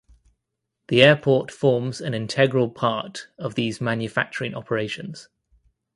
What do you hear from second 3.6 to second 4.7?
manufacturing